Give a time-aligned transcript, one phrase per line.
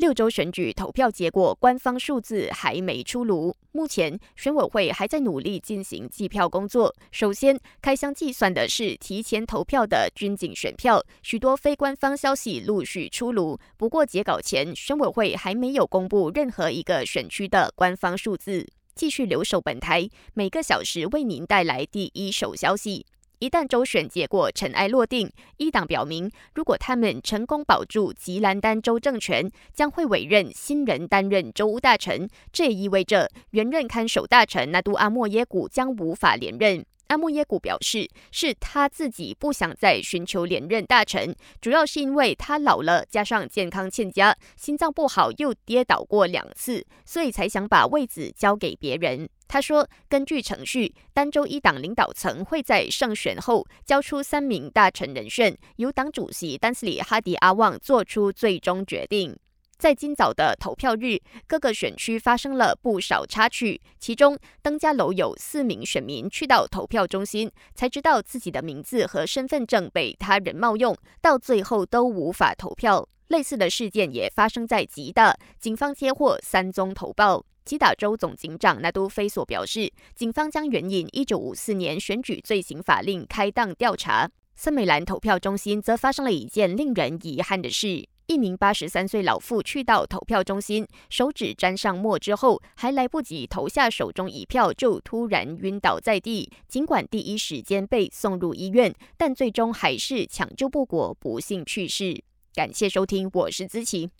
[0.00, 6.96] 六州选举投票结果官方数字还没出炉，目前选委会还在努力进行计票工作。
[7.12, 13.58] 首先开箱计算的是提前投票的军警选票，许多非官方消息陆续出炉。
[13.76, 18.66] 不过截稿前，选委会还没有公布任何一个选区的官方数字。
[18.94, 23.04] 继续留守本台，每个小时为您带来第一手消息。
[23.40, 32.28] 一旦州选结果尘埃落定，一党表明，如果他们成功保住吉兰丹州政权，将会委任新人担任州务大臣。
[32.52, 36.84] 这也意味着原任看守大臣纳杜阿莫耶古将无法连任。
[37.06, 49.30] 阿莫耶古表示，是他自己不想再寻求连任大臣，主要是因为他老了，加上健康欠佳，心脏不好，又跌倒过两次，所以才想把位子交给别人。
[49.52, 59.36] 他说：“根据程序，丹州一党领导层会在胜选后交出三名大臣人选，由党主席丹斯里哈迪阿旺做出最终决定。”
[59.76, 61.18] 在今早的投票日，
[61.48, 63.80] 各个选区发生了不少插曲。
[63.98, 73.08] 其中，登家楼有四名选民去到投票中心，才知道自己的名字和身份证被他人冒用，到最后都无法投票。
[73.26, 77.44] 类似的事件也发生在吉大，警方接获三宗投报。
[77.70, 84.28] 吉打州总警长纳都菲索表示，警方将援引1954年选举罪行法令开档调查。
[84.56, 96.50] 森美兰投票中心则发生了一件令人遗憾的事：一名83岁老妇去到投票中心，手指沾上墨之后，还来不及投下手中一票，就突然晕倒在地。
[96.66, 102.20] 尽管第一时间被送入医院，但最终还是抢救不果，不幸去世。
[102.52, 104.10] 感谢收听，我是资琪。